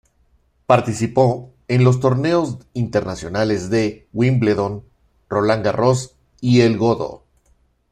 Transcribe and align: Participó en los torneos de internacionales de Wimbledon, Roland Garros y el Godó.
Participó 0.65 1.53
en 1.67 1.83
los 1.83 1.99
torneos 1.99 2.57
de 2.57 2.65
internacionales 2.73 3.69
de 3.69 4.07
Wimbledon, 4.13 4.83
Roland 5.29 5.63
Garros 5.63 6.15
y 6.39 6.61
el 6.61 6.79
Godó. 6.79 7.23